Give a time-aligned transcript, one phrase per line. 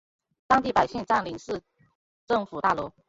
[0.47, 1.61] 当地百姓占领市
[2.25, 2.91] 政府大楼。